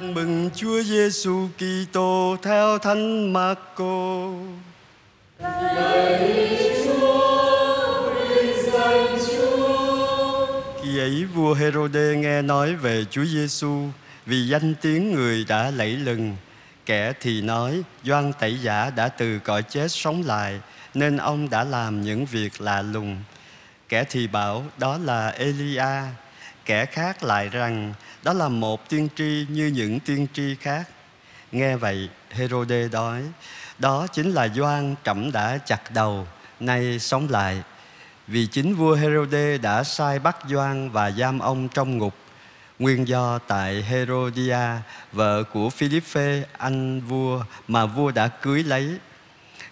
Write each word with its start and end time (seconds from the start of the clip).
Tin 0.00 0.14
mừng 0.14 0.50
Chúa 0.54 0.82
Giêsu 0.82 1.48
Kitô 1.56 2.36
theo 2.42 2.78
Thánh 2.78 3.32
Marco. 3.32 4.28
Khi 10.82 10.98
ấy 10.98 11.24
vua 11.34 11.54
Herode 11.54 12.16
nghe 12.16 12.42
nói 12.42 12.74
về 12.74 13.04
Chúa 13.10 13.24
Giêsu 13.24 13.88
vì 14.26 14.48
danh 14.48 14.74
tiếng 14.74 15.12
người 15.14 15.44
đã 15.48 15.70
lẫy 15.70 15.96
lừng. 15.96 16.36
Kẻ 16.86 17.12
thì 17.20 17.42
nói 17.42 17.82
Doan 18.04 18.32
Tẩy 18.40 18.58
Giả 18.62 18.90
đã 18.96 19.08
từ 19.08 19.38
cõi 19.38 19.62
chết 19.62 19.88
sống 19.90 20.22
lại 20.26 20.60
nên 20.94 21.16
ông 21.16 21.50
đã 21.50 21.64
làm 21.64 22.02
những 22.02 22.26
việc 22.26 22.60
lạ 22.60 22.82
lùng. 22.82 23.16
Kẻ 23.88 24.04
thì 24.10 24.26
bảo 24.26 24.64
đó 24.78 24.98
là 25.04 25.28
Elia, 25.28 26.02
kẻ 26.64 26.86
khác 26.86 27.24
lại 27.24 27.48
rằng 27.48 27.94
đó 28.22 28.32
là 28.32 28.48
một 28.48 28.88
tiên 28.88 29.08
tri 29.16 29.46
như 29.48 29.66
những 29.66 30.00
tiên 30.00 30.26
tri 30.34 30.54
khác. 30.54 30.88
Nghe 31.52 31.76
vậy, 31.76 32.08
Herode 32.30 32.88
đói 32.88 33.22
đó 33.78 34.06
chính 34.06 34.30
là 34.30 34.48
Doan 34.48 34.94
trẫm 35.04 35.32
đã 35.32 35.58
chặt 35.58 35.90
đầu, 35.94 36.26
nay 36.60 36.98
sống 36.98 37.28
lại. 37.30 37.62
Vì 38.26 38.46
chính 38.46 38.74
vua 38.74 38.94
Herode 38.94 39.58
đã 39.58 39.84
sai 39.84 40.18
bắt 40.18 40.36
Doan 40.48 40.90
và 40.90 41.10
giam 41.10 41.38
ông 41.38 41.68
trong 41.68 41.98
ngục. 41.98 42.14
Nguyên 42.78 43.08
do 43.08 43.38
tại 43.38 43.82
Herodia, 43.82 44.66
vợ 45.12 45.42
của 45.42 45.70
Philippe, 45.70 46.42
anh 46.58 47.00
vua 47.00 47.44
mà 47.68 47.86
vua 47.86 48.10
đã 48.10 48.28
cưới 48.28 48.62
lấy. 48.62 48.98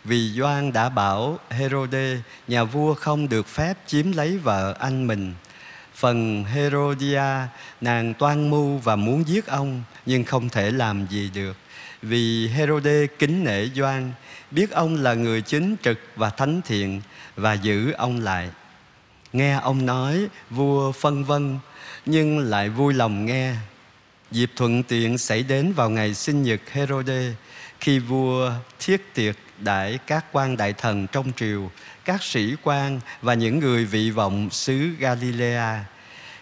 Vì 0.04 0.32
Doan 0.38 0.72
đã 0.72 0.88
bảo 0.88 1.38
Herode, 1.50 2.16
nhà 2.48 2.64
vua 2.64 2.94
không 2.94 3.28
được 3.28 3.46
phép 3.46 3.74
chiếm 3.86 4.12
lấy 4.12 4.38
vợ 4.38 4.74
anh 4.78 5.06
mình. 5.06 5.34
Phần 6.00 6.44
Herodia, 6.44 7.48
nàng 7.80 8.14
toan 8.14 8.50
mưu 8.50 8.78
và 8.78 8.96
muốn 8.96 9.28
giết 9.28 9.46
ông, 9.46 9.82
nhưng 10.06 10.24
không 10.24 10.48
thể 10.48 10.70
làm 10.70 11.06
gì 11.06 11.30
được. 11.34 11.56
Vì 12.02 12.48
Herode 12.48 13.06
kính 13.06 13.44
nể 13.44 13.66
Doan, 13.66 14.12
biết 14.50 14.70
ông 14.70 14.96
là 15.02 15.14
người 15.14 15.42
chính 15.42 15.76
trực 15.82 15.98
và 16.16 16.30
thánh 16.30 16.60
thiện 16.62 17.00
và 17.36 17.52
giữ 17.52 17.92
ông 17.92 18.20
lại. 18.20 18.50
Nghe 19.32 19.52
ông 19.62 19.86
nói, 19.86 20.26
vua 20.50 20.92
phân 20.92 21.24
vân, 21.24 21.58
nhưng 22.06 22.38
lại 22.38 22.68
vui 22.68 22.94
lòng 22.94 23.26
nghe. 23.26 23.54
Dịp 24.30 24.50
thuận 24.56 24.82
tiện 24.82 25.18
xảy 25.18 25.42
đến 25.42 25.72
vào 25.72 25.90
ngày 25.90 26.14
sinh 26.14 26.42
nhật 26.42 26.60
Herode, 26.70 27.32
khi 27.80 27.98
vua 27.98 28.52
thiết 28.78 29.14
tiệc 29.14 29.36
đãi 29.58 29.98
các 30.06 30.24
quan 30.32 30.56
đại 30.56 30.72
thần 30.72 31.06
trong 31.12 31.32
triều, 31.36 31.70
các 32.04 32.22
sĩ 32.22 32.56
quan 32.62 33.00
và 33.22 33.34
những 33.34 33.58
người 33.58 33.84
vị 33.84 34.10
vọng 34.10 34.50
xứ 34.50 34.90
Galilea. 34.98 35.84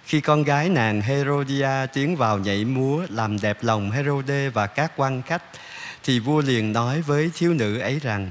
Khi 0.04 0.20
con 0.20 0.42
gái 0.42 0.68
nàng 0.68 1.00
Herodia 1.00 1.86
tiến 1.92 2.16
vào 2.16 2.38
nhảy 2.38 2.64
múa 2.64 3.02
làm 3.08 3.40
đẹp 3.40 3.58
lòng 3.62 3.90
Herode 3.90 4.48
và 4.48 4.66
các 4.66 4.92
quan 4.96 5.22
khách, 5.22 5.42
thì 6.04 6.18
vua 6.18 6.40
liền 6.40 6.72
nói 6.72 7.02
với 7.02 7.30
thiếu 7.34 7.54
nữ 7.54 7.78
ấy 7.78 7.98
rằng, 7.98 8.30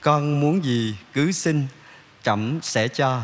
con 0.00 0.40
muốn 0.40 0.64
gì 0.64 0.96
cứ 1.12 1.32
xin, 1.32 1.66
trẫm 2.22 2.58
sẽ 2.62 2.88
cho. 2.88 3.22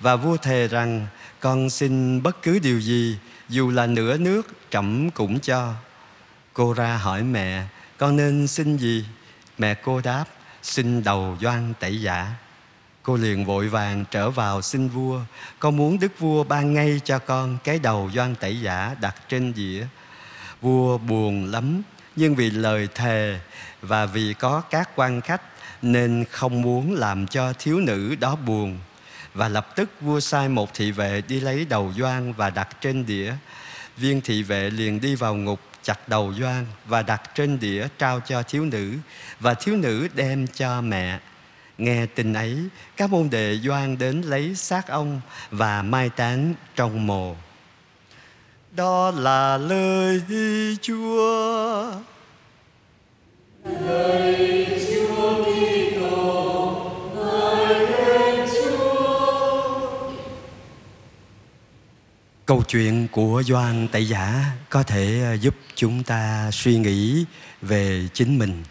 Và 0.00 0.16
vua 0.16 0.36
thề 0.36 0.68
rằng, 0.68 1.06
con 1.40 1.70
xin 1.70 2.22
bất 2.22 2.42
cứ 2.42 2.58
điều 2.58 2.80
gì, 2.80 3.18
dù 3.48 3.70
là 3.70 3.86
nửa 3.86 4.16
nước, 4.16 4.48
trẫm 4.70 5.10
cũng 5.10 5.40
cho. 5.40 5.74
Cô 6.52 6.72
ra 6.72 6.96
hỏi 6.96 7.22
mẹ, 7.22 7.64
con 7.98 8.16
nên 8.16 8.46
xin 8.46 8.76
gì? 8.76 9.04
Mẹ 9.58 9.74
cô 9.74 10.00
đáp, 10.00 10.24
xin 10.62 11.04
đầu 11.04 11.36
doan 11.40 11.74
tẩy 11.80 12.00
giả. 12.00 12.34
Cô 13.08 13.16
liền 13.16 13.44
vội 13.44 13.68
vàng 13.68 14.04
trở 14.10 14.30
vào 14.30 14.62
xin 14.62 14.88
vua. 14.88 15.20
Con 15.58 15.76
muốn 15.76 15.98
đức 15.98 16.18
vua 16.18 16.44
ban 16.44 16.74
ngay 16.74 17.00
cho 17.04 17.18
con 17.18 17.58
Cái 17.64 17.78
đầu 17.78 18.10
doan 18.14 18.34
tẩy 18.34 18.60
giả 18.60 18.96
đặt 19.00 19.16
trên 19.28 19.52
dĩa. 19.56 19.86
Vua 20.60 20.98
buồn 20.98 21.44
lắm, 21.44 21.82
Nhưng 22.16 22.34
vì 22.34 22.50
lời 22.50 22.88
thề 22.94 23.40
Và 23.82 24.06
vì 24.06 24.34
có 24.34 24.60
các 24.60 24.90
quan 24.96 25.20
khách 25.20 25.42
Nên 25.82 26.24
không 26.30 26.62
muốn 26.62 26.94
làm 26.94 27.26
cho 27.26 27.52
thiếu 27.52 27.80
nữ 27.80 28.14
đó 28.20 28.36
buồn. 28.36 28.78
Và 29.34 29.48
lập 29.48 29.76
tức 29.76 29.90
vua 30.00 30.20
sai 30.20 30.48
một 30.48 30.74
thị 30.74 30.90
vệ 30.90 31.22
đi 31.28 31.40
lấy 31.40 31.64
đầu 31.64 31.92
doan 31.98 32.32
Và 32.32 32.50
đặt 32.50 32.68
trên 32.80 33.06
đĩa 33.06 33.32
Viên 33.96 34.20
thị 34.20 34.42
vệ 34.42 34.70
liền 34.70 35.00
đi 35.00 35.14
vào 35.14 35.34
ngục, 35.34 35.60
chặt 35.82 36.08
đầu 36.08 36.34
doan 36.40 36.66
Và 36.86 37.02
đặt 37.02 37.30
trên 37.34 37.60
đĩa 37.60 37.86
trao 37.98 38.20
cho 38.20 38.42
thiếu 38.42 38.64
nữ. 38.64 38.92
Và 39.40 39.54
thiếu 39.54 39.76
nữ 39.76 40.08
đem 40.14 40.46
cho 40.46 40.80
mẹ. 40.80 41.18
Nghe 41.78 42.06
tin 42.06 42.32
ấy, 42.32 42.56
các 42.96 43.10
môn 43.10 43.30
đệ 43.30 43.58
Doan 43.64 43.98
đến 43.98 44.22
lấy 44.22 44.54
xác 44.54 44.88
ông 44.88 45.20
và 45.50 45.82
mai 45.82 46.10
táng 46.10 46.54
trong 46.76 47.06
mồ. 47.06 47.36
Đó 48.72 49.10
là 49.10 49.56
lời 49.56 50.22
Chúa. 50.82 51.92
Lời 53.64 54.66
Chúa 54.92 55.44
Kitô, 55.44 56.92
lời 57.16 57.86
khen 57.86 58.48
Chúa. 58.54 60.10
Câu 62.46 62.62
chuyện 62.68 63.08
của 63.12 63.42
Doan 63.46 63.88
Tẩy 63.88 64.08
Giả 64.08 64.44
có 64.70 64.82
thể 64.82 65.36
giúp 65.40 65.54
chúng 65.74 66.02
ta 66.02 66.50
suy 66.52 66.78
nghĩ 66.78 67.24
về 67.62 68.08
chính 68.14 68.38
mình 68.38 68.62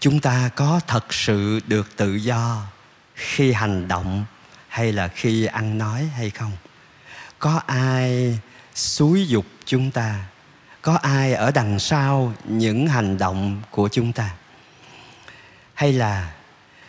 chúng 0.00 0.20
ta 0.20 0.50
có 0.56 0.80
thật 0.86 1.14
sự 1.14 1.60
được 1.66 1.96
tự 1.96 2.14
do 2.14 2.66
khi 3.14 3.52
hành 3.52 3.88
động 3.88 4.24
hay 4.68 4.92
là 4.92 5.08
khi 5.08 5.44
ăn 5.44 5.78
nói 5.78 6.10
hay 6.16 6.30
không? 6.30 6.52
Có 7.38 7.60
ai 7.66 8.38
xúi 8.74 9.26
dục 9.28 9.46
chúng 9.64 9.90
ta? 9.90 10.24
Có 10.82 10.94
ai 10.96 11.34
ở 11.34 11.50
đằng 11.50 11.78
sau 11.78 12.32
những 12.44 12.86
hành 12.86 13.18
động 13.18 13.62
của 13.70 13.88
chúng 13.92 14.12
ta? 14.12 14.30
Hay 15.74 15.92
là 15.92 16.32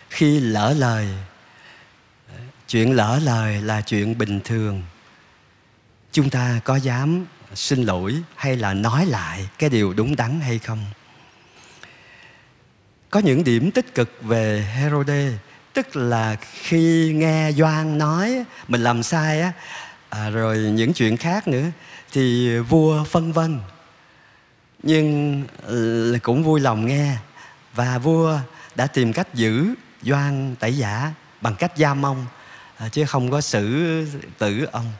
khi 0.09 0.39
lỡ 0.39 0.73
lời, 0.77 1.07
chuyện 2.67 2.95
lỡ 2.95 3.19
lời 3.23 3.61
là 3.61 3.81
chuyện 3.81 4.17
bình 4.17 4.39
thường, 4.43 4.83
chúng 6.11 6.29
ta 6.29 6.59
có 6.63 6.75
dám 6.75 7.25
xin 7.55 7.83
lỗi 7.83 8.15
hay 8.35 8.55
là 8.55 8.73
nói 8.73 9.05
lại 9.05 9.49
cái 9.57 9.69
điều 9.69 9.93
đúng 9.93 10.15
đắn 10.15 10.41
hay 10.41 10.59
không? 10.59 10.85
Có 13.09 13.19
những 13.19 13.43
điểm 13.43 13.71
tích 13.71 13.95
cực 13.95 14.09
về 14.21 14.61
Herode 14.61 15.31
tức 15.73 15.95
là 15.95 16.35
khi 16.41 17.13
nghe 17.13 17.51
Doan 17.51 17.97
nói 17.97 18.43
mình 18.67 18.83
làm 18.83 19.03
sai 19.03 19.41
á 19.41 19.51
à, 20.09 20.29
rồi 20.29 20.57
những 20.57 20.93
chuyện 20.93 21.17
khác 21.17 21.47
nữa 21.47 21.65
thì 22.11 22.57
vua 22.59 23.03
phân 23.03 23.31
vân. 23.31 23.59
Nhưng 24.83 25.43
ờ, 25.63 26.17
cũng 26.23 26.43
vui 26.43 26.59
lòng 26.59 26.85
nghe 26.85 27.17
và 27.73 27.97
vua 27.97 28.39
đã 28.75 28.87
tìm 28.87 29.13
cách 29.13 29.33
giữ 29.33 29.73
Doan 30.01 30.55
tẩy 30.59 30.77
giả 30.77 31.13
bằng 31.41 31.55
cách 31.55 31.71
giam 31.75 32.05
ông 32.05 32.25
à, 32.77 32.89
chứ 32.89 33.05
không 33.05 33.31
có 33.31 33.41
xử 33.41 34.05
tử 34.37 34.67
ông. 34.71 34.91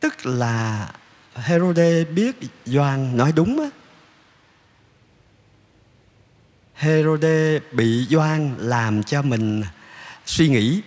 Tức 0.00 0.26
là 0.26 0.88
Herode 1.34 2.04
biết 2.04 2.36
Doan 2.66 3.16
nói 3.16 3.32
đúng 3.32 3.60
á 3.60 3.77
Herode 6.78 7.58
bị 7.72 8.06
Doan 8.10 8.54
làm 8.58 9.02
cho 9.02 9.22
mình 9.22 9.62
suy 10.26 10.48
nghĩ. 10.48 10.82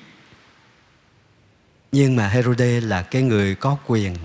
Nhưng 1.91 2.15
mà 2.15 2.27
Herode 2.27 2.81
là 2.81 3.01
cái 3.01 3.21
người 3.21 3.55
có 3.55 3.77
quyền. 3.87 4.15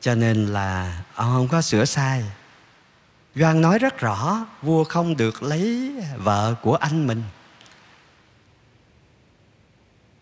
Cho 0.00 0.14
nên 0.14 0.46
là 0.46 1.02
ông 1.14 1.32
không 1.32 1.48
có 1.48 1.62
sửa 1.62 1.84
sai. 1.84 2.24
Doan 3.34 3.60
nói 3.60 3.78
rất 3.78 3.98
rõ, 3.98 4.46
vua 4.62 4.84
không 4.84 5.16
được 5.16 5.42
lấy 5.42 5.92
vợ 6.16 6.54
của 6.62 6.74
anh 6.74 7.06
mình. 7.06 7.22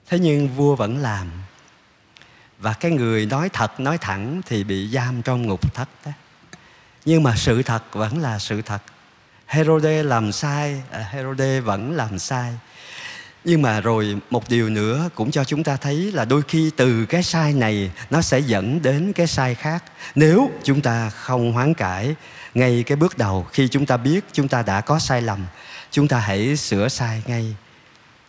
Thế 0.06 0.18
nhưng 0.18 0.48
vua 0.48 0.76
vẫn 0.76 0.98
làm. 0.98 1.30
Và 2.58 2.72
cái 2.72 2.90
người 2.90 3.26
nói 3.26 3.48
thật, 3.52 3.80
nói 3.80 3.98
thẳng 3.98 4.40
thì 4.46 4.64
bị 4.64 4.88
giam 4.88 5.22
trong 5.22 5.46
ngục 5.46 5.74
thất 5.74 5.88
đó. 6.04 6.12
Nhưng 7.04 7.22
mà 7.22 7.36
sự 7.36 7.62
thật 7.62 7.82
vẫn 7.92 8.18
là 8.18 8.38
sự 8.38 8.62
thật. 8.62 8.82
Herode 9.48 10.02
làm 10.02 10.32
sai. 10.32 10.82
À, 10.90 11.06
Herode 11.10 11.60
vẫn 11.60 11.92
làm 11.92 12.18
sai. 12.18 12.52
Nhưng 13.44 13.62
mà 13.62 13.80
rồi 13.80 14.16
một 14.30 14.48
điều 14.48 14.68
nữa 14.68 15.08
cũng 15.14 15.30
cho 15.30 15.44
chúng 15.44 15.64
ta 15.64 15.76
thấy 15.76 16.12
là 16.12 16.24
đôi 16.24 16.42
khi 16.48 16.70
từ 16.76 17.06
cái 17.06 17.22
sai 17.22 17.52
này 17.52 17.90
nó 18.10 18.22
sẽ 18.22 18.38
dẫn 18.38 18.82
đến 18.82 19.12
cái 19.12 19.26
sai 19.26 19.54
khác. 19.54 19.84
Nếu 20.14 20.50
chúng 20.64 20.80
ta 20.80 21.10
không 21.10 21.52
hoán 21.52 21.74
cải 21.74 22.14
ngay 22.54 22.82
cái 22.86 22.96
bước 22.96 23.18
đầu, 23.18 23.46
khi 23.52 23.68
chúng 23.68 23.86
ta 23.86 23.96
biết 23.96 24.24
chúng 24.32 24.48
ta 24.48 24.62
đã 24.62 24.80
có 24.80 24.98
sai 24.98 25.22
lầm, 25.22 25.46
chúng 25.90 26.08
ta 26.08 26.18
hãy 26.18 26.56
sửa 26.56 26.88
sai 26.88 27.22
ngay. 27.26 27.54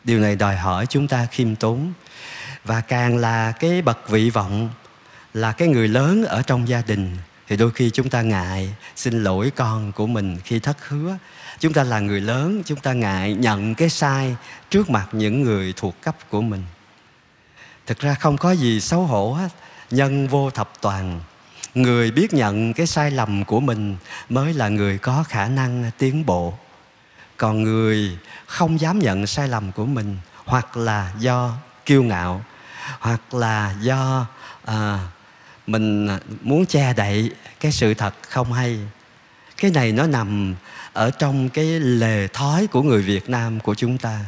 Điều 0.04 0.20
này 0.20 0.36
đòi 0.36 0.56
hỏi 0.56 0.86
chúng 0.86 1.08
ta 1.08 1.26
khiêm 1.32 1.56
tốn. 1.56 1.94
Và 2.66 2.82
càng 2.82 3.18
là 3.18 3.52
cái 3.52 3.82
bậc 3.82 4.10
vị 4.10 4.30
vọng, 4.30 4.70
là 5.34 5.52
cái 5.52 5.68
người 5.68 5.88
lớn 5.88 6.26
ở 6.26 6.42
trong 6.42 6.68
gia 6.68 6.82
đình 6.82 7.18
thì 7.50 7.58
đôi 7.58 7.72
khi 7.72 7.90
chúng 7.90 8.10
ta 8.10 8.22
ngại 8.22 8.76
xin 8.96 9.24
lỗi 9.24 9.52
con 9.56 9.92
của 9.92 10.08
mình 10.08 10.38
khi 10.44 10.60
thất 10.60 10.88
hứa. 10.88 11.18
Chúng 11.60 11.74
ta 11.74 11.84
là 11.84 12.00
người 12.00 12.22
lớn 12.22 12.62
chúng 12.66 12.80
ta 12.80 12.94
ngại 12.94 13.34
nhận 13.34 13.76
cái 13.76 13.90
sai 13.90 14.36
trước 14.70 14.90
mặt 14.90 15.08
những 15.12 15.42
người 15.42 15.74
thuộc 15.78 16.02
cấp 16.02 16.16
của 16.30 16.42
mình. 16.42 16.64
Thực 17.86 18.00
ra 18.00 18.14
không 18.14 18.38
có 18.38 18.52
gì 18.52 18.82
xấu 18.82 19.02
hổ 19.02 19.34
hết 19.34 19.50
nhân 19.92 20.28
vô 20.28 20.50
thập 20.50 20.72
toàn. 20.82 21.22
Người 21.76 22.12
biết 22.12 22.34
nhận 22.34 22.74
cái 22.74 22.88
sai 22.88 23.12
lầm 23.12 23.46
của 23.46 23.60
mình 23.60 23.98
mới 24.30 24.54
là 24.54 24.70
người 24.70 24.98
có 24.98 25.24
khả 25.28 25.48
năng 25.48 25.92
tiến 25.98 26.26
bộ. 26.26 26.54
Còn 27.38 27.64
người 27.64 28.18
không 28.46 28.80
dám 28.80 29.00
nhận 29.00 29.28
sai 29.28 29.48
lầm 29.48 29.72
của 29.72 29.86
mình 29.86 30.18
hoặc 30.46 30.78
là 30.78 31.14
do 31.20 31.54
kiêu 31.86 32.04
ngạo 32.04 32.44
hoặc 33.00 33.34
là 33.34 33.76
do 33.82 34.26
à, 34.66 35.00
mình 35.72 36.10
muốn 36.42 36.66
che 36.66 36.94
đậy 36.94 37.32
cái 37.60 37.72
sự 37.72 37.94
thật 37.94 38.14
không 38.22 38.54
hay. 38.54 38.80
Cái 39.58 39.72
này 39.72 39.92
nó 39.92 40.08
nằm 40.08 40.56
ở 40.94 41.12
trong 41.12 41.50
cái 41.50 41.66
lề 41.80 42.28
thói 42.28 42.68
của 42.68 42.82
người 42.82 43.02
việt 43.02 43.30
nam 43.30 43.60
của 43.60 43.76
chúng 43.76 43.98
ta. 43.98 44.20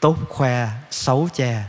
Tốt, 0.00 0.16
khoe, 0.28 0.68
xấu, 0.90 1.28
che. 1.34 1.62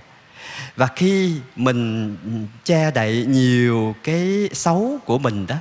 Và 0.76 0.88
khi 0.96 1.34
mình 1.56 2.18
che 2.64 2.92
đậy 2.92 3.26
nhiều 3.26 3.96
cái 4.04 4.50
xấu 4.54 4.98
của 5.06 5.18
mình 5.18 5.48
đó, 5.48 5.56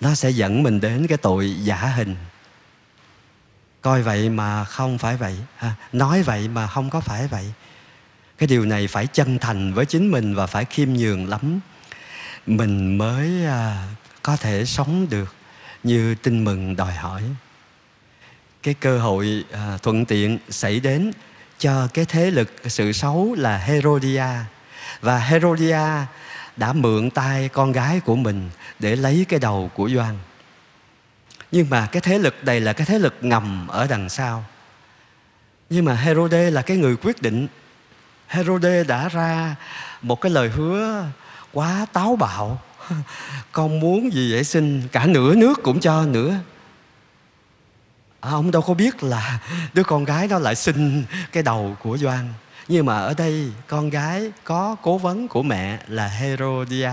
nó 0.00 0.14
sẽ 0.14 0.30
dẫn 0.30 0.62
mình 0.62 0.80
đến 0.80 1.06
cái 1.06 1.18
tội 1.18 1.56
giả 1.62 1.76
hình. 1.76 2.16
Coi 3.80 4.02
vậy 4.02 4.30
mà 4.30 4.64
không 4.64 4.98
phải 4.98 5.16
vậy, 5.16 5.36
ha. 5.56 5.74
nói 5.92 6.22
vậy 6.22 6.48
mà 6.48 6.66
không 6.66 6.90
có 6.90 7.00
phải 7.00 7.26
vậy. 7.26 7.52
Cái 8.38 8.46
điều 8.46 8.64
này 8.64 8.86
phải 8.86 9.06
chân 9.06 9.38
thành 9.38 9.74
với 9.74 9.86
chính 9.86 10.10
mình 10.10 10.34
và 10.34 10.46
phải 10.46 10.64
khiêm 10.64 10.92
nhường 10.92 11.28
lắm 11.28 11.60
mình 12.46 12.98
mới 12.98 13.46
à, 13.46 13.88
có 14.22 14.36
thể 14.36 14.64
sống 14.64 15.06
được 15.10 15.34
như 15.82 16.14
tin 16.14 16.44
mừng 16.44 16.76
đòi 16.76 16.92
hỏi. 16.92 17.22
Cái 18.62 18.74
cơ 18.74 18.98
hội 18.98 19.44
à, 19.52 19.78
thuận 19.82 20.04
tiện 20.04 20.38
xảy 20.48 20.80
đến 20.80 21.12
cho 21.58 21.88
cái 21.94 22.04
thế 22.04 22.30
lực 22.30 22.52
sự 22.66 22.92
xấu 22.92 23.34
là 23.38 23.58
Herodia. 23.58 24.26
Và 25.00 25.18
Herodia 25.18 26.06
đã 26.56 26.72
mượn 26.72 27.10
tay 27.10 27.48
con 27.48 27.72
gái 27.72 28.00
của 28.00 28.16
mình 28.16 28.50
để 28.78 28.96
lấy 28.96 29.26
cái 29.28 29.40
đầu 29.40 29.70
của 29.74 29.88
Doan. 29.88 30.14
Nhưng 31.52 31.70
mà 31.70 31.86
cái 31.86 32.00
thế 32.00 32.18
lực 32.18 32.34
này 32.44 32.60
là 32.60 32.72
cái 32.72 32.86
thế 32.86 32.98
lực 32.98 33.14
ngầm 33.20 33.68
ở 33.68 33.86
đằng 33.86 34.08
sau. 34.08 34.44
Nhưng 35.70 35.84
mà 35.84 35.94
Herode 35.94 36.50
là 36.50 36.62
cái 36.62 36.76
người 36.76 36.96
quyết 36.96 37.22
định. 37.22 37.48
Herode 38.28 38.84
đã 38.84 39.08
ra 39.08 39.56
một 40.02 40.20
cái 40.20 40.32
lời 40.32 40.48
hứa 40.48 41.04
quá 41.56 41.86
táo 41.92 42.16
bạo. 42.16 42.60
Con 43.52 43.80
muốn 43.80 44.12
gì 44.12 44.32
vậy 44.32 44.44
xin 44.44 44.88
cả 44.92 45.06
nửa 45.06 45.34
nước 45.34 45.62
cũng 45.62 45.80
cho 45.80 46.02
nữa 46.02 46.38
à, 48.20 48.30
ông 48.30 48.50
đâu 48.50 48.62
có 48.62 48.74
biết 48.74 49.02
là 49.02 49.38
đứa 49.74 49.82
con 49.82 50.04
gái 50.04 50.28
đó 50.28 50.38
lại 50.38 50.54
xin 50.54 51.04
cái 51.32 51.42
đầu 51.42 51.76
của 51.82 51.98
Doan. 51.98 52.32
Nhưng 52.68 52.86
mà 52.86 52.98
ở 52.98 53.14
đây 53.14 53.52
con 53.66 53.90
gái 53.90 54.32
có 54.44 54.76
cố 54.82 54.98
vấn 54.98 55.28
của 55.28 55.42
mẹ 55.42 55.78
là 55.88 56.08
Herodia 56.08 56.92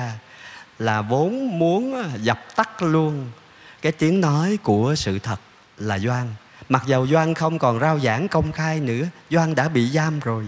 là 0.79 1.01
vốn 1.01 1.59
muốn 1.59 1.95
à, 2.03 2.09
dập 2.21 2.39
tắt 2.55 2.81
luôn 2.81 3.31
cái 3.81 3.91
tiếng 3.91 4.21
nói 4.21 4.57
của 4.63 4.95
sự 4.95 5.19
thật 5.19 5.39
là 5.77 5.99
Doan. 5.99 6.27
Mặc 6.69 6.83
dầu 6.87 7.07
Doan 7.07 7.33
không 7.33 7.59
còn 7.59 7.79
rao 7.79 7.99
giảng 7.99 8.27
công 8.27 8.51
khai 8.51 8.79
nữa 8.79 9.05
Doan 9.29 9.55
đã 9.55 9.69
bị 9.69 9.89
giam 9.89 10.19
rồi. 10.19 10.45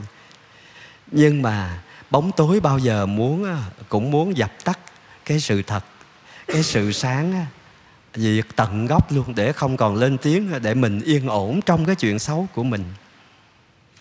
Nhưng 1.11 1.41
mà 1.41 1.79
bóng 2.15 2.31
tối 2.31 2.59
bao 2.59 2.79
giờ 2.79 3.05
muốn 3.05 3.57
cũng 3.89 4.11
muốn 4.11 4.37
dập 4.37 4.51
tắt 4.63 4.79
cái 5.25 5.39
sự 5.39 5.61
thật, 5.61 5.85
cái 6.47 6.63
sự 6.63 6.91
sáng 6.91 7.45
diệt 8.13 8.45
tận 8.55 8.85
gốc 8.85 9.11
luôn, 9.11 9.35
để 9.35 9.51
không 9.51 9.77
còn 9.77 9.95
lên 9.95 10.17
tiếng 10.17 10.61
để 10.61 10.73
mình 10.73 11.01
yên 11.01 11.27
ổn 11.27 11.61
trong 11.61 11.85
cái 11.85 11.95
chuyện 11.95 12.19
xấu 12.19 12.47
của 12.53 12.63
mình. 12.63 12.83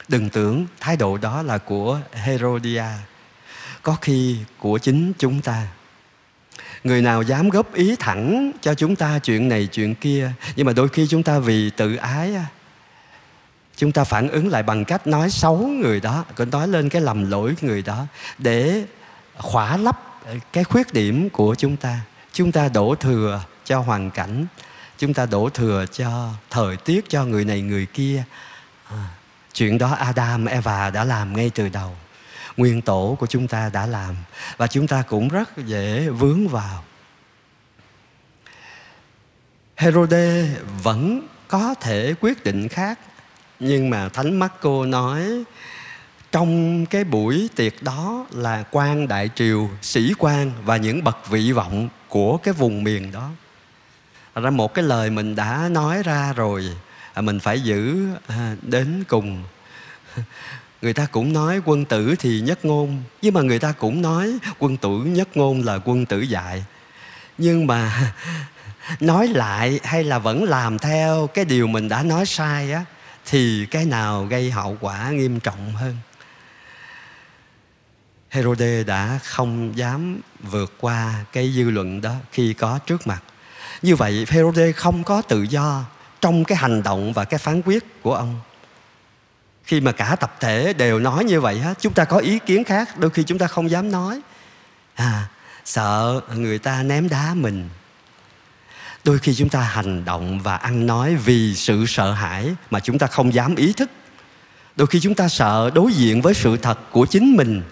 Đừng 0.09 0.31
tưởng 0.31 0.67
thái 0.81 0.97
độ 0.97 1.17
đó 1.17 1.43
là 1.43 1.59
của 1.59 2.01
Herodia, 2.13 2.85
có 3.83 3.97
khi 4.01 4.37
của 4.59 4.79
chính 4.79 5.13
chúng 5.19 5.41
ta. 5.41 5.67
Người 6.85 7.03
nào 7.03 7.23
dám 7.23 7.49
góp 7.49 7.75
ý 7.75 7.97
thẳng 7.99 8.53
cho 8.61 8.75
chúng 8.75 8.97
ta 8.97 9.19
chuyện 9.19 9.49
này 9.49 9.69
chuyện 9.73 9.95
kia, 9.95 10.33
nhưng 10.57 10.67
mà 10.67 10.73
đôi 10.73 10.89
khi 10.89 11.07
chúng 11.07 11.23
ta 11.23 11.39
vì 11.39 11.71
tự 11.71 11.97
ái 11.97 12.35
chúng 13.77 13.93
ta 13.93 14.05
phản 14.05 14.29
ứng 14.29 14.49
lại 14.49 14.63
bằng 14.63 14.85
cách 14.85 15.07
nói 15.07 15.31
xấu 15.31 15.57
người 15.57 16.01
đó 16.01 16.25
cứ 16.37 16.45
nói 16.45 16.69
lên 16.69 16.89
cái 16.89 17.03
lầm 17.03 17.31
lỗi 17.31 17.55
người 17.61 17.83
đó 17.83 18.07
để 18.39 18.85
khỏa 19.37 19.77
lấp 19.77 20.01
cái 20.53 20.65
khuyết 20.65 20.93
điểm 20.93 21.31
của 21.31 21.55
chúng 21.55 21.77
ta. 21.77 22.01
Chúng 22.33 22.53
ta 22.53 22.69
đổ 22.69 22.95
thừa 22.95 23.45
cho 23.65 23.81
hoàn 23.81 24.11
cảnh 24.11 24.47
chúng 24.99 25.15
ta 25.15 25.27
đổ 25.27 25.49
thừa 25.49 25.87
cho 25.93 26.31
thời 26.51 26.77
tiết 26.77 27.09
cho 27.09 27.25
người 27.25 27.45
này 27.45 27.63
người 27.63 27.87
kia. 27.87 28.25
À, 28.91 29.09
chuyện 29.53 29.79
đó 29.79 29.95
Adam 29.95 30.47
Eva 30.47 30.91
đã 30.91 31.05
làm 31.05 31.37
ngay 31.37 31.51
từ 31.55 31.69
đầu. 31.69 31.97
Nguyên 32.57 32.83
tổ 32.83 33.17
của 33.21 33.27
chúng 33.27 33.49
ta 33.49 33.71
đã 33.73 33.87
làm 33.87 34.17
và 34.57 34.67
chúng 34.67 34.87
ta 34.87 35.03
cũng 35.03 35.29
rất 35.29 35.57
dễ 35.57 36.09
vướng 36.09 36.49
vào. 36.49 36.85
Herode 39.77 40.49
vẫn 40.83 41.29
có 41.49 41.75
thể 41.81 42.15
quyết 42.21 42.45
định 42.45 42.69
khác 42.69 42.99
nhưng 43.61 43.91
mà 43.91 44.09
thánh 44.09 44.39
Marco 44.39 44.85
nói, 44.87 45.45
trong 46.33 46.87
cái 46.87 47.05
buổi 47.05 47.49
tiệc 47.57 47.83
đó 47.83 48.27
là 48.31 48.65
quan 48.71 49.09
đại 49.09 49.31
triều, 49.35 49.71
sĩ 49.83 50.13
quan 50.19 50.53
và 50.65 50.77
những 50.77 51.05
bậc 51.05 51.31
vị 51.31 51.53
vọng 51.53 51.89
của 52.09 52.37
cái 52.37 52.55
vùng 52.55 52.85
miền 52.85 53.13
đó. 53.13 53.31
Ra 54.35 54.51
một 54.51 54.75
cái 54.75 54.85
lời 54.85 55.11
mình 55.11 55.37
đã 55.37 55.69
nói 55.71 56.03
ra 56.03 56.33
rồi 56.33 56.65
à, 57.13 57.23
mình 57.23 57.41
phải 57.41 57.61
giữ 57.61 58.09
à, 58.27 58.57
đến 58.63 59.05
cùng. 59.09 59.43
Người 60.83 60.93
ta 60.93 61.07
cũng 61.07 61.33
nói 61.33 61.61
quân 61.65 61.85
tử 61.85 62.15
thì 62.19 62.41
nhất 62.41 62.65
ngôn, 62.65 63.03
nhưng 63.23 63.35
mà 63.35 63.41
người 63.41 63.59
ta 63.59 63.73
cũng 63.73 64.03
nói 64.03 64.39
quân 64.59 64.77
tử 64.77 64.91
nhất 64.91 65.37
ngôn 65.37 65.63
là 65.65 65.79
quân 65.85 66.07
tử 66.07 66.21
dạy 66.21 66.65
nhưng 67.39 67.67
mà 67.67 68.13
nói 69.01 69.29
lại 69.29 69.81
hay 69.85 70.05
là 70.05 70.19
vẫn 70.19 70.45
làm 70.45 70.79
theo 70.79 71.27
cái 71.35 71.45
điều 71.45 71.67
mình 71.67 71.89
đã 71.89 72.03
nói 72.03 72.27
sai 72.27 72.73
á 72.73 72.85
thì 73.27 73.67
cái 73.67 73.85
nào 73.85 74.25
gây 74.25 74.51
hậu 74.51 74.77
quả 74.81 75.11
nghiêm 75.11 75.41
trọng 75.41 75.75
hơn? 75.75 75.97
Herode 78.31 78.83
đã 78.83 79.19
không 79.25 79.77
dám 79.77 80.21
vượt 80.41 80.73
qua 80.81 81.25
cái 81.33 81.53
dư 81.53 81.71
luận 81.71 82.01
đó 82.01 82.15
khi 82.33 82.53
có 82.53 82.79
trước 82.79 83.07
mặt. 83.07 83.23
Như 83.83 83.97
vậy, 83.97 84.27
Herode 84.29 84.73
không 84.73 85.05
có 85.05 85.23
tự 85.23 85.43
do 85.43 85.85
trong 86.21 86.45
cái 86.45 86.59
hành 86.59 86.83
động 86.83 87.13
và 87.13 87.25
cái 87.25 87.39
phán 87.39 87.63
quyết 87.65 88.03
của 88.03 88.15
ông. 88.15 88.41
Khi 89.65 89.81
mà 89.81 89.93
cả 89.93 90.17
tập 90.21 90.37
thể 90.41 90.73
đều 90.73 90.99
nói 90.99 91.25
như 91.25 91.41
vậy 91.41 91.61
hết, 91.61 91.75
chúng 91.81 91.93
ta 91.93 92.05
có 92.05 92.19
ý 92.19 92.39
kiến 92.39 92.65
khác, 92.65 92.99
đôi 92.99 93.11
khi 93.11 93.23
chúng 93.23 93.39
ta 93.39 93.47
không 93.47 93.71
dám 93.71 93.91
nói. 93.91 94.21
À 94.95 95.29
sợ 95.65 96.21
người 96.35 96.59
ta 96.59 96.83
ném 96.83 97.09
đá 97.09 97.35
mình 97.35 97.69
đôi 99.05 99.19
khi 99.19 99.35
chúng 99.35 99.49
ta 99.49 99.61
hành 99.61 100.05
động 100.05 100.41
và 100.41 100.57
ăn 100.57 100.87
nói 100.87 101.17
vì 101.17 101.55
sự 101.55 101.87
sợ 101.87 102.13
hãi 102.13 102.55
mà 102.71 102.81
chúng 102.81 102.99
ta 102.99 103.07
không 103.07 103.35
dám 103.35 103.55
ý 103.55 103.73
thức. 103.73 103.91
Đôi 104.77 104.87
khi 104.87 105.01
chúng 105.01 105.15
ta 105.15 105.29
sợ 105.29 105.71
đối 105.75 105.93
diện 105.93 106.23
với 106.23 106.35
sự 106.35 106.57
thật 106.57 106.79
của 106.91 107.07
chính 107.07 107.37
mình 107.37 107.63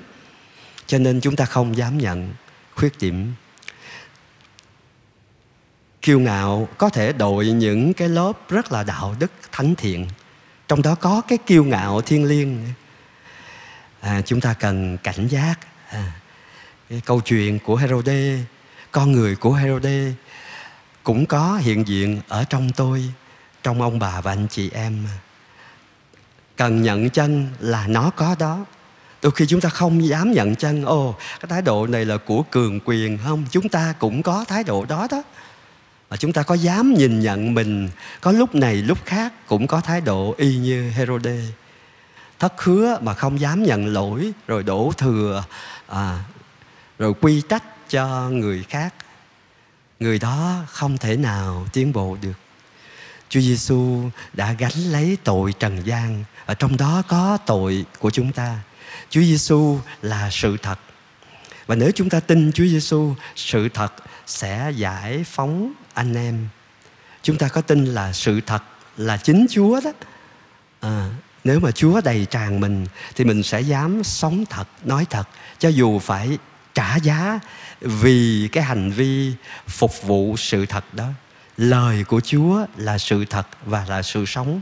cho 0.87 0.99
nên 0.99 1.21
chúng 1.21 1.37
ta 1.37 1.45
không 1.45 1.77
dám 1.77 1.99
nhận 1.99 2.33
khuyết 2.75 2.99
điểm. 2.99 3.33
Kiêu 6.03 6.21
ngạo 6.21 6.69
có 6.79 6.89
thể 6.89 7.13
đội 7.13 7.47
những 7.47 7.95
cái 7.95 8.09
lớp 8.09 8.33
rất 8.49 8.73
là 8.73 8.83
đạo 8.83 9.15
đức 9.19 9.33
thánh 9.53 9.75
thiện 9.75 10.07
trong 10.69 10.83
đó 10.83 10.95
có 10.95 11.23
cái 11.29 11.39
kiêu 11.39 11.65
ngạo 11.65 12.01
thiên 12.01 12.25
liêng. 12.25 12.59
À, 14.01 14.23
chúng 14.27 14.41
ta 14.41 14.55
cần 14.55 14.99
cảnh 14.99 15.29
giác. 15.29 15.55
À, 15.89 16.13
cái 16.91 17.03
câu 17.05 17.21
chuyện 17.21 17.59
của 17.59 17.77
Herode 17.77 18.39
con 18.93 19.13
người 19.13 19.37
của 19.37 19.53
Herode 19.53 20.13
cũng 21.03 21.27
có 21.27 21.57
hiện 21.57 21.89
diện 21.89 22.21
ở 22.29 22.45
trong 22.45 22.71
tôi 22.73 23.05
trong 23.63 23.83
ông 23.83 23.99
bà 23.99 24.21
và 24.21 24.33
anh 24.33 24.47
chị 24.51 24.71
em. 24.71 25.07
Cần 26.57 26.83
nhận 26.83 27.11
chân 27.11 27.49
là 27.61 27.87
nó 27.87 28.11
có 28.11 28.37
đó. 28.39 28.65
Đôi 29.23 29.33
khi 29.33 29.47
chúng 29.47 29.61
ta 29.61 29.69
không 29.69 30.07
dám 30.07 30.33
nhận 30.33 30.55
chân. 30.55 30.85
Ồ 30.85 31.15
cái 31.41 31.49
thái 31.49 31.63
độ 31.63 31.87
này 31.87 32.05
là 32.05 32.17
của 32.17 32.43
cường 32.51 32.81
quyền 32.85 33.19
không? 33.25 33.45
Chúng 33.51 33.69
ta 33.69 33.95
cũng 33.99 34.23
có 34.23 34.45
thái 34.49 34.65
độ 34.65 34.85
đó 34.85 35.07
đó. 35.11 35.23
Mà 36.11 36.17
chúng 36.17 36.33
ta 36.33 36.43
có 36.43 36.55
dám 36.55 36.95
nhìn 36.95 37.21
nhận 37.21 37.55
mình 37.55 37.89
có 38.21 38.33
lúc 38.33 38.55
này 38.55 38.75
lúc 38.75 38.99
khác 39.05 39.33
cũng 39.47 39.67
có 39.67 39.81
thái 39.81 40.01
độ 40.01 40.35
y 40.39 40.57
như 40.57 40.91
Herode. 40.91 41.41
Thất 42.39 42.63
hứa 42.63 42.99
mà 43.03 43.15
không 43.15 43.41
dám 43.41 43.63
nhận 43.63 43.87
lỗi 43.87 44.33
rồi 44.47 44.63
đổ 44.63 44.93
thừa 44.99 45.45
à, 45.87 46.25
rồi 46.99 47.15
quy 47.21 47.43
trách 47.49 47.91
cho 47.91 48.29
người 48.31 48.65
khác 48.69 48.95
người 50.03 50.19
đó 50.19 50.65
không 50.69 50.99
thể 50.99 51.17
nào 51.17 51.67
tiến 51.73 51.93
bộ 51.93 52.17
được. 52.23 52.33
Chúa 53.29 53.41
Giêsu 53.41 54.11
đã 54.33 54.53
gánh 54.53 54.73
lấy 54.91 55.17
tội 55.25 55.53
trần 55.59 55.87
gian. 55.87 56.25
Ở 56.47 56.55
trong 56.55 56.77
đó 56.77 57.03
có 57.09 57.39
tội 57.47 57.85
của 57.99 58.11
chúng 58.11 58.33
ta. 58.33 58.59
Chúa 59.11 59.21
Giêsu 59.21 59.79
là 60.03 60.31
sự 60.31 60.57
thật. 60.63 60.79
Và 61.67 61.75
nếu 61.75 61.91
chúng 61.95 62.09
ta 62.09 62.21
tin 62.21 62.53
Chúa 62.53 62.65
Giêsu 62.65 63.15
sự 63.37 63.69
thật 63.69 63.93
sẽ 64.27 64.73
giải 64.77 65.25
phóng 65.25 65.73
anh 65.95 66.15
em. 66.15 66.49
Chúng 67.23 67.39
ta 67.39 67.49
có 67.49 67.61
tin 67.61 67.85
là 67.85 68.13
sự 68.13 68.41
thật 68.47 68.63
là 68.97 69.17
chính 69.17 69.47
chúa 69.51 69.81
đó. 69.85 69.93
À, 70.81 71.11
nếu 71.45 71.61
mà 71.61 71.71
chúa 71.71 72.01
đầy 72.01 72.27
tràn 72.31 72.61
mình 72.61 72.87
thì 73.15 73.25
mình 73.25 73.43
sẽ 73.43 73.61
dám 73.61 74.05
sống 74.05 74.45
thật 74.51 74.69
nói 74.85 75.07
thật 75.11 75.29
cho 75.59 75.69
dù 75.69 75.99
phải 75.99 76.39
trả 76.75 76.97
giá 76.97 77.41
vì 77.81 78.49
cái 78.53 78.65
hành 78.65 78.91
vi 78.91 79.33
phục 79.69 80.03
vụ 80.03 80.37
sự 80.37 80.67
thật 80.67 80.85
đó. 80.95 81.07
Lời 81.57 82.05
của 82.05 82.21
chúa 82.21 82.67
là 82.77 82.99
sự 82.99 83.25
thật 83.25 83.47
và 83.67 83.85
là 83.89 84.03
sự 84.03 84.27
sống. 84.27 84.61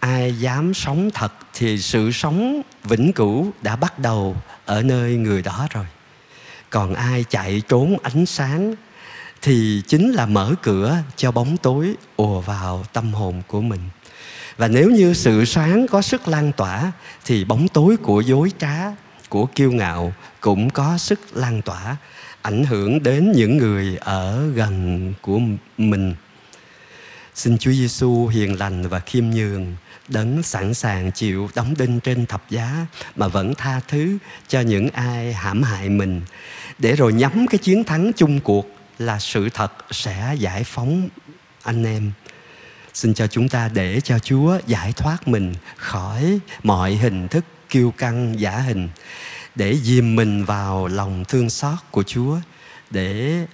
Ai 0.00 0.38
dám 0.38 0.74
sống 0.74 1.10
thật 1.14 1.32
thì 1.54 1.78
sự 1.78 2.12
sống 2.12 2.62
vĩnh 2.84 3.12
cửu 3.12 3.52
đã 3.62 3.76
bắt 3.76 3.98
đầu 3.98 4.36
ở 4.66 4.82
nơi 4.82 5.16
người 5.16 5.42
đó 5.42 5.68
rồi. 5.70 5.86
Còn 6.70 6.94
ai 6.94 7.24
chạy 7.30 7.62
trốn 7.68 7.96
ánh 8.02 8.26
sáng 8.26 8.74
thì 9.42 9.82
chính 9.86 10.12
là 10.12 10.26
mở 10.26 10.54
cửa 10.62 10.96
cho 11.16 11.32
bóng 11.32 11.56
tối 11.56 11.94
ùa 12.16 12.40
vào 12.40 12.84
tâm 12.92 13.14
hồn 13.14 13.42
của 13.46 13.60
mình. 13.60 13.80
Và 14.56 14.68
nếu 14.68 14.90
như 14.90 15.14
sự 15.14 15.44
sáng 15.44 15.86
có 15.90 16.02
sức 16.02 16.28
lan 16.28 16.52
tỏa 16.52 16.92
thì 17.24 17.44
bóng 17.44 17.68
tối 17.68 17.96
của 17.96 18.20
dối 18.20 18.52
trá 18.58 18.76
của 19.28 19.46
kiêu 19.46 19.72
ngạo 19.72 20.12
cũng 20.40 20.70
có 20.70 20.98
sức 20.98 21.20
lan 21.32 21.62
tỏa, 21.62 21.96
ảnh 22.42 22.64
hưởng 22.64 23.02
đến 23.02 23.32
những 23.32 23.56
người 23.56 23.96
ở 23.96 24.50
gần 24.54 25.14
của 25.22 25.40
mình. 25.78 26.14
Xin 27.34 27.58
Chúa 27.58 27.72
Giêsu 27.72 28.26
hiền 28.26 28.58
lành 28.58 28.88
và 28.88 29.00
khiêm 29.00 29.24
nhường, 29.30 29.76
đấng 30.08 30.42
sẵn 30.42 30.74
sàng 30.74 31.12
chịu 31.12 31.48
đóng 31.54 31.74
đinh 31.78 32.00
trên 32.00 32.26
thập 32.26 32.50
giá 32.50 32.86
mà 33.16 33.28
vẫn 33.28 33.54
tha 33.54 33.80
thứ 33.88 34.18
cho 34.48 34.60
những 34.60 34.88
ai 34.88 35.32
hãm 35.32 35.62
hại 35.62 35.88
mình. 35.88 36.20
Để 36.78 36.96
rồi 36.96 37.12
nhắm 37.12 37.46
cái 37.46 37.58
chiến 37.58 37.84
thắng 37.84 38.12
chung 38.16 38.40
cuộc 38.40 38.66
là 38.98 39.18
sự 39.18 39.48
thật 39.48 39.72
sẽ 39.90 40.34
giải 40.38 40.64
phóng 40.64 41.08
anh 41.62 41.84
em. 41.84 42.12
Xin 42.94 43.14
cho 43.14 43.26
chúng 43.26 43.48
ta 43.48 43.70
để 43.74 44.00
cho 44.00 44.18
chúa 44.18 44.58
giải 44.66 44.92
thoát 44.92 45.28
mình 45.28 45.54
khỏi 45.76 46.38
mọi 46.62 46.94
hình 46.94 47.28
thức 47.28 47.44
kiêu 47.68 47.90
căng 47.90 48.40
giả 48.40 48.58
hình 48.58 48.88
để 49.54 49.76
dìm 49.76 50.16
mình 50.16 50.44
vào 50.44 50.86
lòng 50.86 51.24
thương 51.28 51.50
xót 51.50 51.78
của 51.90 52.02
chúa 52.02 52.36
để 52.90 53.46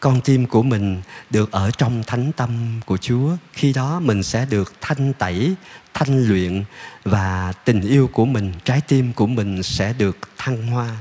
con 0.00 0.20
tim 0.20 0.46
của 0.46 0.62
mình 0.62 1.02
được 1.30 1.52
ở 1.52 1.70
trong 1.70 2.02
thánh 2.06 2.32
tâm 2.32 2.80
của 2.86 2.96
Chúa. 2.96 3.36
Khi 3.52 3.72
đó 3.72 4.00
mình 4.00 4.22
sẽ 4.22 4.46
được 4.50 4.72
thanh 4.80 5.12
tẩy, 5.12 5.54
thanh 5.94 6.24
luyện 6.24 6.64
và 7.04 7.52
tình 7.64 7.80
yêu 7.80 8.10
của 8.12 8.24
mình, 8.24 8.52
trái 8.64 8.80
tim 8.88 9.12
của 9.12 9.26
mình 9.26 9.62
sẽ 9.62 9.92
được 9.92 10.18
thăng 10.36 10.66
hoa 10.66 10.96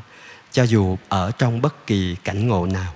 cho 0.52 0.64
dù 0.64 0.98
ở 1.10 1.32
trong 1.32 1.62
bất 1.62 1.88
kỳ 1.88 2.16
cảnh 2.24 2.48
ngộ 2.48 2.66
nào. 2.66 2.94